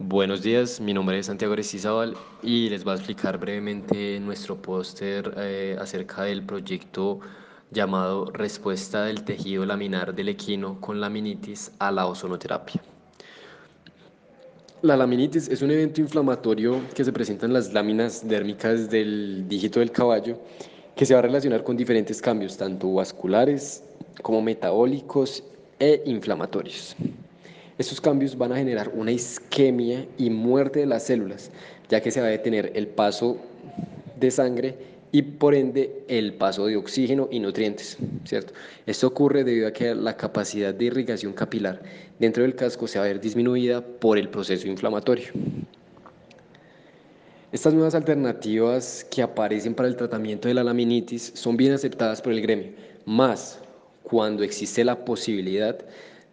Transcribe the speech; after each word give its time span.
Buenos 0.00 0.42
días, 0.42 0.80
mi 0.80 0.94
nombre 0.94 1.18
es 1.18 1.26
Santiago 1.26 1.54
Aristizábal 1.54 2.16
y 2.40 2.68
les 2.68 2.84
voy 2.84 2.92
a 2.92 2.94
explicar 2.94 3.36
brevemente 3.36 4.20
nuestro 4.20 4.54
póster 4.54 5.34
eh, 5.36 5.76
acerca 5.80 6.22
del 6.22 6.44
proyecto 6.44 7.18
llamado 7.72 8.26
Respuesta 8.26 9.02
del 9.02 9.24
tejido 9.24 9.66
laminar 9.66 10.14
del 10.14 10.28
equino 10.28 10.80
con 10.80 11.00
laminitis 11.00 11.72
a 11.80 11.90
la 11.90 12.06
ozonoterapia. 12.06 12.80
La 14.82 14.96
laminitis 14.96 15.48
es 15.48 15.62
un 15.62 15.72
evento 15.72 16.00
inflamatorio 16.00 16.80
que 16.94 17.04
se 17.04 17.12
presenta 17.12 17.46
en 17.46 17.54
las 17.54 17.72
láminas 17.72 18.26
dérmicas 18.26 18.88
del 18.88 19.48
dígito 19.48 19.80
del 19.80 19.90
caballo 19.90 20.38
que 20.94 21.06
se 21.06 21.14
va 21.14 21.18
a 21.18 21.22
relacionar 21.22 21.64
con 21.64 21.76
diferentes 21.76 22.22
cambios, 22.22 22.56
tanto 22.56 22.92
vasculares 22.92 23.82
como 24.22 24.42
metabólicos 24.42 25.42
e 25.80 26.04
inflamatorios. 26.06 26.94
Estos 27.78 28.00
cambios 28.00 28.36
van 28.36 28.50
a 28.52 28.56
generar 28.56 28.90
una 28.92 29.12
isquemia 29.12 30.04
y 30.18 30.30
muerte 30.30 30.80
de 30.80 30.86
las 30.86 31.04
células, 31.04 31.52
ya 31.88 32.00
que 32.00 32.10
se 32.10 32.20
va 32.20 32.26
a 32.26 32.30
detener 32.30 32.72
el 32.74 32.88
paso 32.88 33.36
de 34.18 34.32
sangre 34.32 34.74
y 35.12 35.22
por 35.22 35.54
ende 35.54 36.02
el 36.08 36.34
paso 36.34 36.66
de 36.66 36.76
oxígeno 36.76 37.28
y 37.30 37.38
nutrientes, 37.38 37.96
¿cierto? 38.24 38.52
Esto 38.84 39.06
ocurre 39.06 39.44
debido 39.44 39.68
a 39.68 39.72
que 39.72 39.94
la 39.94 40.16
capacidad 40.16 40.74
de 40.74 40.86
irrigación 40.86 41.32
capilar 41.32 41.80
dentro 42.18 42.42
del 42.42 42.56
casco 42.56 42.88
se 42.88 42.98
va 42.98 43.04
a 43.04 43.08
ver 43.08 43.20
disminuida 43.20 43.80
por 43.80 44.18
el 44.18 44.28
proceso 44.28 44.66
inflamatorio. 44.66 45.28
Estas 47.52 47.72
nuevas 47.72 47.94
alternativas 47.94 49.06
que 49.08 49.22
aparecen 49.22 49.74
para 49.74 49.88
el 49.88 49.96
tratamiento 49.96 50.48
de 50.48 50.54
la 50.54 50.64
laminitis 50.64 51.32
son 51.34 51.56
bien 51.56 51.72
aceptadas 51.72 52.20
por 52.20 52.32
el 52.32 52.42
gremio, 52.42 52.72
más 53.06 53.60
cuando 54.02 54.42
existe 54.42 54.84
la 54.84 55.04
posibilidad 55.04 55.78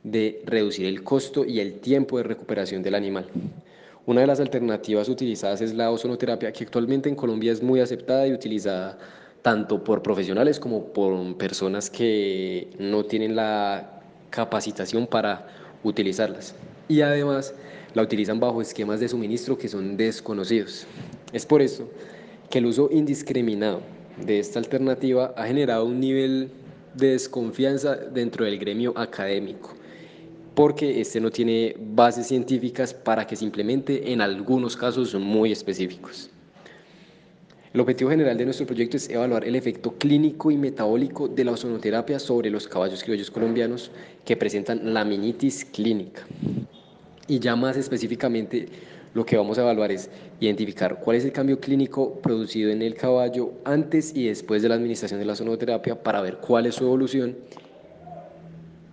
de 0.05 0.43
reducir 0.45 0.85
el 0.85 1.03
costo 1.03 1.43
y 1.45 1.59
el 1.59 1.79
tiempo 1.79 2.17
de 2.17 2.23
recuperación 2.23 2.83
del 2.83 2.93
animal. 2.93 3.25
Una 4.05 4.21
de 4.21 4.27
las 4.27 4.39
alternativas 4.39 5.09
utilizadas 5.09 5.61
es 5.61 5.73
la 5.73 5.89
ozonoterapia, 5.89 6.53
que 6.53 6.63
actualmente 6.63 7.09
en 7.09 7.15
Colombia 7.15 7.51
es 7.51 7.63
muy 7.63 7.79
aceptada 7.79 8.27
y 8.27 8.31
utilizada 8.31 8.99
tanto 9.41 9.83
por 9.83 10.03
profesionales 10.03 10.59
como 10.59 10.93
por 10.93 11.35
personas 11.37 11.89
que 11.89 12.69
no 12.77 13.03
tienen 13.05 13.35
la 13.35 13.99
capacitación 14.29 15.07
para 15.07 15.47
utilizarlas. 15.83 16.53
Y 16.87 17.01
además 17.01 17.55
la 17.95 18.03
utilizan 18.03 18.39
bajo 18.39 18.61
esquemas 18.61 18.99
de 18.99 19.07
suministro 19.07 19.57
que 19.57 19.67
son 19.67 19.97
desconocidos. 19.97 20.85
Es 21.33 21.47
por 21.47 21.63
eso 21.63 21.89
que 22.51 22.59
el 22.59 22.67
uso 22.67 22.89
indiscriminado 22.91 23.81
de 24.23 24.37
esta 24.37 24.59
alternativa 24.59 25.33
ha 25.35 25.47
generado 25.47 25.85
un 25.85 25.99
nivel 25.99 26.51
de 26.93 27.09
desconfianza 27.13 27.95
dentro 27.95 28.45
del 28.45 28.59
gremio 28.59 28.93
académico 28.95 29.73
porque 30.55 31.01
este 31.01 31.19
no 31.19 31.29
tiene 31.29 31.75
bases 31.77 32.27
científicas 32.27 32.93
para 32.93 33.27
que 33.27 33.35
se 33.35 33.43
implemente 33.43 34.11
en 34.11 34.21
algunos 34.21 34.77
casos 34.77 35.13
muy 35.13 35.51
específicos. 35.51 36.29
El 37.73 37.81
objetivo 37.81 38.09
general 38.09 38.37
de 38.37 38.45
nuestro 38.45 38.65
proyecto 38.65 38.95
es 38.95 39.09
evaluar 39.09 39.43
el 39.43 39.53
efecto 39.53 39.93
clínico 39.97 40.49
y 40.49 40.55
metabólico 40.55 41.27
de 41.27 41.43
la 41.43 41.51
ozonoterapia 41.51 42.19
sobre 42.19 42.49
los 42.49 42.69
caballos 42.69 43.03
criollos 43.03 43.29
colombianos 43.29 43.91
que 44.23 44.37
presentan 44.37 44.93
laminitis 44.93 45.65
clínica. 45.65 46.25
Y 47.27 47.39
ya 47.39 47.57
más 47.57 47.75
específicamente, 47.75 48.69
lo 49.13 49.25
que 49.25 49.35
vamos 49.35 49.57
a 49.57 49.61
evaluar 49.61 49.91
es 49.91 50.09
identificar 50.39 51.01
cuál 51.01 51.17
es 51.17 51.25
el 51.25 51.33
cambio 51.33 51.59
clínico 51.59 52.13
producido 52.21 52.71
en 52.71 52.81
el 52.81 52.93
caballo 52.93 53.51
antes 53.65 54.15
y 54.15 54.27
después 54.27 54.61
de 54.61 54.69
la 54.69 54.75
administración 54.75 55.19
de 55.19 55.25
la 55.25 55.33
ozonoterapia 55.33 56.01
para 56.01 56.21
ver 56.21 56.37
cuál 56.37 56.67
es 56.67 56.75
su 56.75 56.85
evolución 56.85 57.35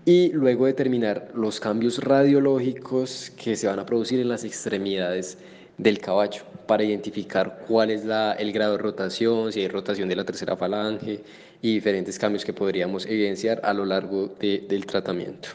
y 0.05 0.33
luego 0.33 0.67
determinar 0.67 1.31
los 1.35 1.61
cambios 1.61 1.99
radiológicos 1.99 3.31
que 3.37 3.55
se 3.55 3.69
van 3.69 3.79
a 3.79 3.87
producir 3.87 4.19
en 4.21 4.29
las 4.29 4.43
extremidades 4.45 5.39
del 5.79 5.99
caballo 5.99 6.43
para 6.67 6.83
identificar 6.83 7.65
cuál 7.69 7.91
es 7.91 8.03
el 8.03 8.53
grado 8.53 8.73
de 8.73 8.79
rotación, 8.79 9.53
si 9.53 9.61
hay 9.61 9.69
rotación 9.69 10.09
de 10.09 10.17
la 10.17 10.25
tercera 10.25 10.57
falange 10.57 11.21
y 11.61 11.75
diferentes 11.75 12.19
cambios 12.19 12.45
que 12.45 12.53
podríamos 12.53 13.07
evidenciar 13.07 13.61
a 13.63 13.73
lo 13.73 13.85
largo 13.85 14.29
del 14.39 14.87
tratamiento. 14.87 15.49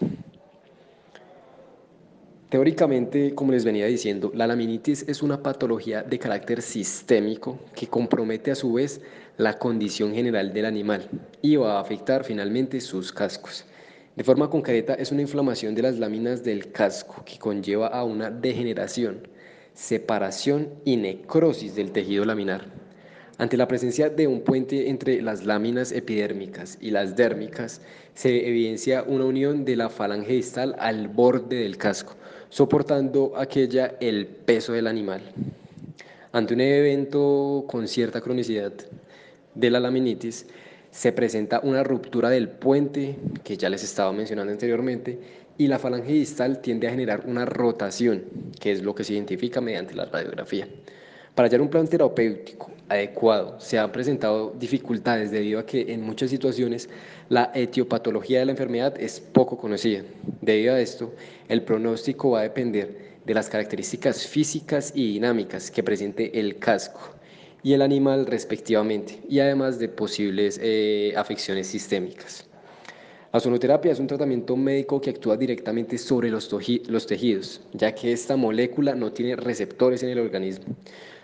Teóricamente, 2.50 3.36
como 3.36 3.52
les 3.52 3.66
venía 3.66 3.88
diciendo, 3.88 4.32
la 4.34 4.48
laminitis 4.48 5.04
es 5.10 5.22
una 5.22 5.44
patología 5.44 6.02
de 6.04 6.18
carácter 6.18 6.62
sistémico 6.62 7.60
que 7.76 7.88
compromete 7.88 8.52
a 8.52 8.56
su 8.56 8.72
vez 8.72 9.02
la 9.36 9.60
condición 9.60 10.14
general 10.14 10.54
del 10.54 10.66
animal 10.66 11.10
y 11.42 11.58
va 11.58 11.78
a 11.78 11.82
afectar 11.82 12.24
finalmente 12.24 12.80
sus 12.80 13.12
cascos. 13.12 13.66
De 14.18 14.24
forma 14.24 14.50
concreta, 14.50 14.96
es 14.96 15.12
una 15.12 15.22
inflamación 15.22 15.76
de 15.76 15.84
las 15.84 16.00
láminas 16.00 16.44
del 16.44 16.72
casco 16.72 17.24
que 17.24 17.38
conlleva 17.38 17.90
a 17.90 18.04
una 18.04 18.32
degeneración, 18.32 19.28
separación 19.76 20.70
y 20.86 20.98
necrosis 20.98 21.76
del 21.76 21.92
tejido 21.92 22.26
laminar. 22.26 22.66
Ante 23.38 23.58
la 23.58 23.68
presencia 23.68 24.10
de 24.10 24.26
un 24.26 24.42
puente 24.42 24.90
entre 24.90 25.22
las 25.22 25.46
láminas 25.46 25.92
epidérmicas 25.92 26.80
y 26.82 26.90
las 26.90 27.16
dérmicas, 27.16 27.82
se 28.16 28.50
evidencia 28.50 29.04
una 29.04 29.26
unión 29.26 29.64
de 29.66 29.76
la 29.76 29.88
falange 29.88 30.34
distal 30.34 30.76
al 30.80 31.10
borde 31.10 31.58
del 31.58 31.78
casco, 31.78 32.16
soportando 32.50 33.34
aquella 33.38 33.98
el 34.00 34.26
peso 34.26 34.74
del 34.74 34.88
animal. 34.88 35.22
Ante 36.32 36.56
un 36.56 36.62
evento 36.62 37.66
con 37.68 37.88
cierta 37.88 38.20
cronicidad 38.22 38.74
de 39.54 39.70
la 39.70 39.80
laminitis, 39.80 40.48
se 40.92 41.12
presenta 41.12 41.60
una 41.64 41.84
ruptura 41.84 42.30
del 42.30 42.50
puente, 42.50 43.18
que 43.44 43.58
ya 43.58 43.70
les 43.70 43.84
estaba 43.84 44.12
mencionando 44.12 44.52
anteriormente, 44.52 45.20
y 45.58 45.68
la 45.68 45.80
falange 45.80 46.14
distal 46.14 46.60
tiende 46.62 46.88
a 46.88 46.92
generar 46.92 47.24
una 47.26 47.46
rotación, 47.46 48.24
que 48.60 48.72
es 48.72 48.84
lo 48.84 48.94
que 48.94 49.04
se 49.04 49.14
identifica 49.14 49.62
mediante 49.62 49.96
la 49.96 50.06
radiografía. 50.06 50.68
Para 51.36 51.48
hallar 51.48 51.62
un 51.62 51.70
plan 51.70 51.88
terapéutico 51.88 52.72
adecuado 52.90 53.60
se 53.60 53.78
han 53.78 53.92
presentado 53.92 54.56
dificultades 54.58 55.30
debido 55.30 55.60
a 55.60 55.66
que 55.66 55.94
en 55.94 56.02
muchas 56.02 56.32
situaciones 56.32 56.90
la 57.30 57.52
etiopatología 57.54 58.40
de 58.40 58.46
la 58.46 58.54
enfermedad 58.54 58.96
es 59.00 59.20
poco 59.20 59.58
conocida. 59.58 60.04
Debido 60.42 60.74
a 60.74 60.80
esto, 60.80 61.14
el 61.48 61.62
pronóstico 61.64 62.32
va 62.32 62.40
a 62.40 62.44
depender 62.44 63.18
de 63.26 63.34
las 63.34 63.50
características 63.50 64.26
físicas 64.26 64.92
y 64.96 65.14
dinámicas 65.14 65.70
que 65.70 65.84
presente 65.84 66.40
el 66.40 66.58
casco 66.58 67.17
y 67.68 67.74
el 67.74 67.82
animal 67.82 68.26
respectivamente, 68.26 69.20
y 69.28 69.42
además 69.42 69.78
de 69.78 69.90
posibles 69.90 70.58
eh, 70.64 71.14
afecciones 71.18 71.68
sistémicas. 71.68 72.46
La 73.34 73.42
sonoterapia 73.42 73.92
es 73.92 74.00
un 74.00 74.08
tratamiento 74.08 74.56
médico 74.56 75.02
que 75.02 75.10
actúa 75.10 75.36
directamente 75.36 75.98
sobre 75.98 76.30
los, 76.30 76.50
los 76.88 77.08
tejidos, 77.08 77.60
ya 77.74 77.94
que 77.94 78.14
esta 78.14 78.38
molécula 78.38 78.96
no 78.96 79.12
tiene 79.12 79.36
receptores 79.36 80.02
en 80.02 80.12
el 80.12 80.20
organismo. 80.20 80.78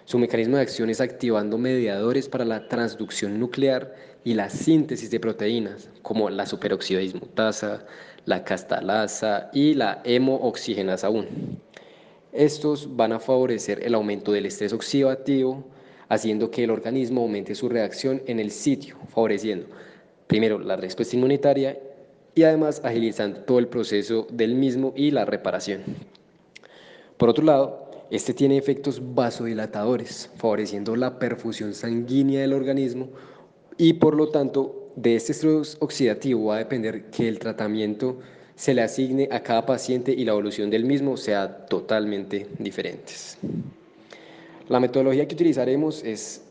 Su 0.03 0.19
mecanismo 0.19 0.57
de 0.57 0.63
acción 0.63 0.89
es 0.89 0.99
activando 0.99 1.57
mediadores 1.57 2.27
para 2.27 2.43
la 2.43 2.67
transducción 2.67 3.39
nuclear 3.39 3.95
y 4.25 4.33
la 4.33 4.49
síntesis 4.49 5.09
de 5.11 5.21
proteínas, 5.21 5.89
como 6.01 6.29
la 6.29 6.45
superoxidismutasa, 6.45 7.85
la 8.25 8.43
castalasa 8.43 9.49
y 9.53 9.75
la 9.75 10.01
hemooxigenasa 10.03 11.09
1. 11.09 11.25
Estos 12.33 12.97
van 12.97 13.13
a 13.13 13.21
favorecer 13.21 13.81
el 13.81 13.95
aumento 13.95 14.33
del 14.33 14.47
estrés 14.47 14.73
oxidativo, 14.73 15.63
haciendo 16.13 16.51
que 16.51 16.63
el 16.63 16.71
organismo 16.71 17.21
aumente 17.21 17.55
su 17.55 17.69
reacción 17.69 18.21
en 18.27 18.39
el 18.39 18.51
sitio, 18.51 18.97
favoreciendo 19.09 19.67
primero 20.27 20.59
la 20.59 20.75
respuesta 20.75 21.15
inmunitaria 21.15 21.77
y 22.35 22.43
además 22.43 22.81
agilizando 22.83 23.41
todo 23.41 23.59
el 23.59 23.67
proceso 23.67 24.27
del 24.31 24.55
mismo 24.55 24.93
y 24.95 25.11
la 25.11 25.25
reparación. 25.25 25.83
Por 27.17 27.29
otro 27.29 27.43
lado, 27.43 27.91
este 28.09 28.33
tiene 28.33 28.57
efectos 28.57 29.01
vasodilatadores, 29.13 30.29
favoreciendo 30.35 30.95
la 30.95 31.19
perfusión 31.19 31.73
sanguínea 31.73 32.41
del 32.41 32.53
organismo 32.53 33.09
y 33.77 33.93
por 33.93 34.15
lo 34.15 34.29
tanto 34.29 34.91
de 34.95 35.15
este 35.15 35.31
estrés 35.31 35.77
oxidativo 35.79 36.45
va 36.45 36.55
a 36.55 36.59
depender 36.59 37.09
que 37.09 37.27
el 37.27 37.39
tratamiento 37.39 38.19
se 38.55 38.73
le 38.73 38.81
asigne 38.81 39.27
a 39.31 39.41
cada 39.41 39.65
paciente 39.65 40.11
y 40.11 40.25
la 40.25 40.31
evolución 40.31 40.69
del 40.69 40.85
mismo 40.85 41.17
sea 41.17 41.65
totalmente 41.65 42.47
diferentes. 42.59 43.37
La 44.69 44.79
metodología 44.79 45.27
que 45.27 45.35
utilizaremos 45.35 46.03
es 46.03 46.41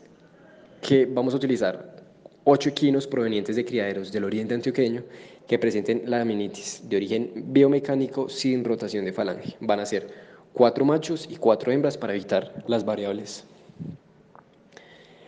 que 0.81 1.05
vamos 1.05 1.33
a 1.33 1.37
utilizar 1.37 1.95
ocho 2.43 2.69
equinos 2.69 3.07
provenientes 3.07 3.55
de 3.55 3.65
criaderos 3.65 4.11
del 4.11 4.25
oriente 4.25 4.53
antioqueño 4.53 5.03
que 5.47 5.57
presenten 5.57 6.03
la 6.05 6.19
laminitis 6.19 6.83
de 6.87 6.97
origen 6.97 7.31
biomecánico 7.47 8.29
sin 8.29 8.63
rotación 8.63 9.05
de 9.05 9.13
falange. 9.13 9.55
Van 9.61 9.79
a 9.79 9.85
ser 9.85 10.07
cuatro 10.53 10.85
machos 10.85 11.27
y 11.29 11.37
cuatro 11.37 11.71
hembras 11.71 11.97
para 11.97 12.13
evitar 12.13 12.63
las 12.67 12.85
variables. 12.85 13.45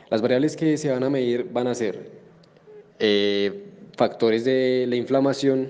Las 0.10 0.22
variables 0.22 0.56
que 0.56 0.78
se 0.78 0.92
van 0.92 1.04
a 1.04 1.10
medir 1.10 1.50
van 1.52 1.68
a 1.68 1.74
ser 1.74 2.12
eh, 3.00 3.66
factores 3.98 4.46
de 4.46 4.86
la 4.88 4.96
inflamación, 4.96 5.68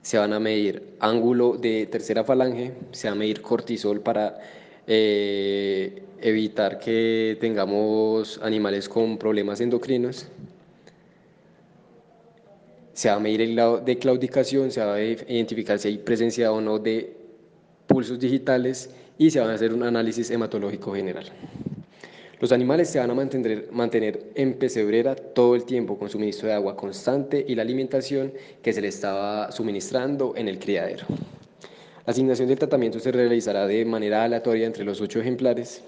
se 0.00 0.18
van 0.18 0.32
a 0.32 0.40
medir 0.40 0.96
ángulo 1.00 1.56
de 1.56 1.86
tercera 1.86 2.24
falange, 2.24 2.72
se 2.92 3.08
va 3.08 3.12
a 3.12 3.16
medir 3.16 3.42
cortisol 3.42 4.00
para 4.00 4.40
eh, 4.86 6.02
evitar 6.20 6.78
que 6.78 7.36
tengamos 7.40 8.40
animales 8.42 8.88
con 8.88 9.18
problemas 9.18 9.60
endocrinos. 9.60 10.26
Se 12.92 13.08
va 13.08 13.16
a 13.16 13.20
medir 13.20 13.40
el 13.42 13.54
grado 13.54 13.78
de 13.78 13.98
claudicación, 13.98 14.70
se 14.70 14.84
va 14.84 14.94
a 14.94 15.02
identificar 15.02 15.78
si 15.78 15.88
hay 15.88 15.98
presencia 15.98 16.52
o 16.52 16.60
no 16.60 16.78
de 16.78 17.16
pulsos 17.86 18.18
digitales 18.18 18.90
y 19.18 19.30
se 19.30 19.40
van 19.40 19.50
a 19.50 19.54
hacer 19.54 19.72
un 19.72 19.82
análisis 19.82 20.30
hematológico 20.30 20.94
general. 20.94 21.26
Los 22.40 22.50
animales 22.50 22.90
se 22.90 22.98
van 22.98 23.08
a 23.08 23.14
mantener, 23.14 23.68
mantener 23.70 24.32
en 24.34 24.54
pesebrera 24.54 25.14
todo 25.14 25.54
el 25.54 25.64
tiempo 25.64 25.96
con 25.96 26.10
suministro 26.10 26.48
de 26.48 26.54
agua 26.54 26.76
constante 26.76 27.44
y 27.46 27.54
la 27.54 27.62
alimentación 27.62 28.32
que 28.62 28.72
se 28.72 28.80
les 28.80 28.96
estaba 28.96 29.52
suministrando 29.52 30.34
en 30.36 30.48
el 30.48 30.58
criadero. 30.58 31.06
La 32.04 32.10
asignación 32.10 32.48
del 32.48 32.58
tratamiento 32.58 32.98
se 32.98 33.12
realizará 33.12 33.66
de 33.66 33.84
manera 33.84 34.24
aleatoria 34.24 34.66
entre 34.66 34.84
los 34.84 35.00
ocho 35.00 35.20
ejemplares 35.20 35.82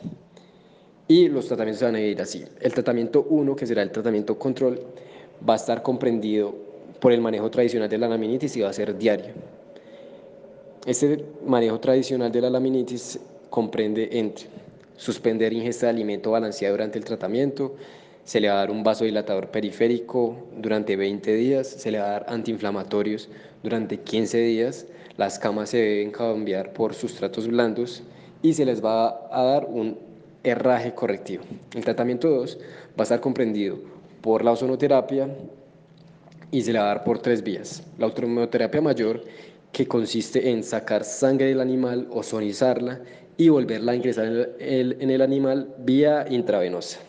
y 1.09 1.29
los 1.29 1.49
tratamientos 1.49 1.81
se 1.81 1.85
van 1.87 1.97
a 1.97 2.01
ir 2.01 2.21
así. 2.23 2.45
El 2.61 2.73
tratamiento 2.73 3.27
1, 3.29 3.57
que 3.57 3.67
será 3.67 3.83
el 3.83 3.91
tratamiento 3.91 4.39
control, 4.39 4.81
va 5.47 5.55
a 5.55 5.57
estar 5.57 5.83
comprendido 5.83 6.55
por 7.01 7.11
el 7.11 7.21
manejo 7.21 7.51
tradicional 7.51 7.89
de 7.89 7.99
la 7.99 8.09
laminitis 8.09 8.57
y 8.57 8.61
va 8.61 8.71
a 8.71 8.73
ser 8.73 8.97
diario. 8.97 9.33
Este 10.87 11.25
manejo 11.45 11.81
tradicional 11.81 12.31
de 12.31 12.41
la 12.41 12.51
laminitis 12.51 13.19
comprende 13.51 14.09
entre 14.13 14.47
suspender 14.97 15.53
ingesta 15.53 15.87
de 15.87 15.91
alimento 15.91 16.31
balanceado 16.31 16.75
durante 16.75 16.99
el 16.99 17.05
tratamiento, 17.05 17.75
se 18.25 18.41
le 18.41 18.49
va 18.49 18.55
a 18.55 18.59
dar 18.59 18.71
un 18.71 18.83
vasodilatador 18.83 19.49
periférico 19.49 20.49
durante 20.57 20.97
20 20.97 21.35
días, 21.35 21.67
se 21.69 21.91
le 21.91 21.99
va 21.99 22.07
a 22.07 22.11
dar 22.11 22.27
antiinflamatorios 22.29 23.29
durante 23.63 24.01
15 24.01 24.39
días, 24.39 24.87
las 25.17 25.39
camas 25.39 25.71
se 25.71 25.79
deben 25.79 26.11
cambiar 26.11 26.73
por 26.73 26.95
sustratos 26.95 27.47
blandos 27.47 28.03
y 28.43 28.55
se 28.55 28.65
les 28.65 28.85
va 28.85 29.29
a 29.31 29.43
dar 29.45 29.67
un 29.67 29.99
herraje 30.43 30.95
correctivo. 30.95 31.45
El 31.75 31.85
tratamiento 31.85 32.29
2 32.29 32.59
va 32.59 33.01
a 33.01 33.03
estar 33.05 33.21
comprendido 33.21 33.79
por 34.21 34.45
la 34.45 34.53
ozonoterapia 34.53 35.29
y 36.51 36.63
se 36.63 36.73
le 36.73 36.79
va 36.79 36.85
a 36.85 36.89
dar 36.89 37.05
por 37.05 37.19
tres 37.19 37.43
vías. 37.43 37.83
La 37.99 38.07
ozonoterapia 38.07 38.81
mayor, 38.81 39.23
que 39.73 39.89
consiste 39.89 40.51
en 40.51 40.63
sacar 40.63 41.05
sangre 41.05 41.47
del 41.47 41.61
animal, 41.61 42.07
ozonizarla 42.11 43.01
y 43.37 43.49
volverla 43.49 43.93
a 43.93 43.97
ingresar 43.97 44.27
en 44.59 45.11
el, 45.11 45.23
animal 45.23 45.75
vía 45.79 46.27
intravenosa. 46.31 47.01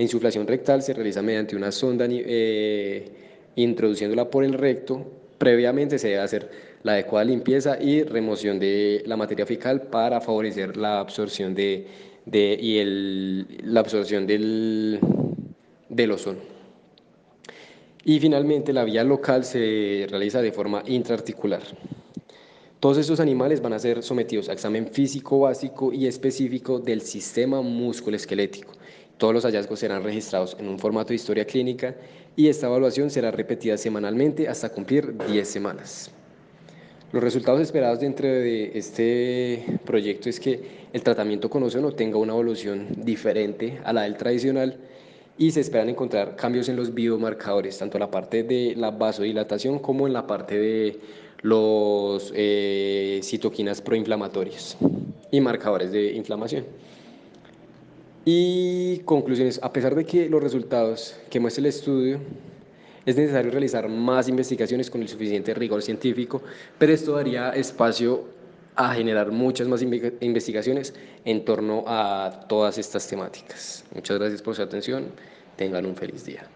La 0.00 0.04
insuflación 0.04 0.46
rectal 0.46 0.82
se 0.82 0.94
realiza 0.94 1.20
mediante 1.20 1.54
una 1.54 1.70
sonda 1.70 2.06
eh, 2.08 3.04
introduciéndola 3.56 4.30
por 4.30 4.44
el 4.44 4.54
recto. 4.54 5.04
Previamente 5.36 5.98
se 5.98 6.08
debe 6.08 6.20
hacer 6.20 6.50
la 6.84 6.92
adecuada 6.92 7.26
limpieza 7.26 7.76
y 7.78 8.02
remoción 8.04 8.58
de 8.58 9.02
la 9.04 9.18
materia 9.18 9.44
fecal 9.44 9.82
para 9.88 10.22
favorecer 10.22 10.78
la 10.78 11.00
absorción 11.00 11.54
de, 11.54 11.86
y 12.32 12.82
la 13.62 13.80
absorción 13.80 14.26
del, 14.26 15.00
del 15.90 16.12
ozono. 16.12 16.38
Y 18.02 18.20
finalmente 18.20 18.72
la 18.72 18.84
vía 18.84 19.04
local 19.04 19.44
se 19.44 20.06
realiza 20.08 20.40
de 20.40 20.50
forma 20.50 20.82
intraarticular. 20.86 21.60
Todos 22.80 22.96
estos 22.96 23.20
animales 23.20 23.60
van 23.60 23.74
a 23.74 23.78
ser 23.78 24.02
sometidos 24.02 24.48
a 24.48 24.54
examen 24.54 24.86
físico 24.86 25.40
básico 25.40 25.92
y 25.92 26.06
específico 26.06 26.78
del 26.78 27.02
sistema 27.02 27.60
musculoesquelético. 27.60 28.72
Todos 29.20 29.34
los 29.34 29.44
hallazgos 29.44 29.78
serán 29.78 30.02
registrados 30.02 30.56
en 30.58 30.66
un 30.66 30.78
formato 30.78 31.10
de 31.10 31.16
historia 31.16 31.44
clínica 31.44 31.94
y 32.36 32.48
esta 32.48 32.68
evaluación 32.68 33.10
será 33.10 33.30
repetida 33.30 33.76
semanalmente 33.76 34.48
hasta 34.48 34.70
cumplir 34.70 35.14
10 35.26 35.46
semanas. 35.46 36.10
Los 37.12 37.22
resultados 37.22 37.60
esperados 37.60 38.00
dentro 38.00 38.26
de 38.26 38.70
este 38.78 39.78
proyecto 39.84 40.30
es 40.30 40.40
que 40.40 40.62
el 40.94 41.02
tratamiento 41.02 41.50
con 41.50 41.62
ozono 41.62 41.92
tenga 41.92 42.16
una 42.16 42.32
evolución 42.32 42.88
diferente 42.96 43.78
a 43.84 43.92
la 43.92 44.04
del 44.04 44.16
tradicional 44.16 44.78
y 45.36 45.50
se 45.50 45.60
esperan 45.60 45.90
encontrar 45.90 46.34
cambios 46.34 46.70
en 46.70 46.76
los 46.76 46.94
biomarcadores, 46.94 47.76
tanto 47.76 47.98
en 47.98 48.00
la 48.00 48.10
parte 48.10 48.42
de 48.42 48.74
la 48.74 48.90
vasodilatación 48.90 49.80
como 49.80 50.06
en 50.06 50.14
la 50.14 50.26
parte 50.26 50.58
de 50.58 50.98
los 51.42 52.32
eh, 52.34 53.20
citoquinas 53.22 53.82
proinflamatorias 53.82 54.78
y 55.30 55.42
marcadores 55.42 55.92
de 55.92 56.12
inflamación. 56.12 56.64
Y 58.24 58.98
conclusiones, 59.00 59.60
a 59.62 59.72
pesar 59.72 59.94
de 59.94 60.04
que 60.04 60.28
los 60.28 60.42
resultados 60.42 61.16
que 61.30 61.40
muestra 61.40 61.60
el 61.60 61.66
estudio, 61.66 62.20
es 63.06 63.16
necesario 63.16 63.50
realizar 63.50 63.88
más 63.88 64.28
investigaciones 64.28 64.90
con 64.90 65.00
el 65.00 65.08
suficiente 65.08 65.54
rigor 65.54 65.82
científico, 65.82 66.42
pero 66.78 66.92
esto 66.92 67.12
daría 67.12 67.50
espacio 67.50 68.24
a 68.76 68.94
generar 68.94 69.30
muchas 69.32 69.68
más 69.68 69.82
investigaciones 69.82 70.94
en 71.24 71.44
torno 71.44 71.84
a 71.86 72.46
todas 72.48 72.78
estas 72.78 73.06
temáticas. 73.08 73.84
Muchas 73.94 74.18
gracias 74.18 74.42
por 74.42 74.54
su 74.54 74.62
atención, 74.62 75.06
tengan 75.56 75.86
un 75.86 75.96
feliz 75.96 76.24
día. 76.24 76.46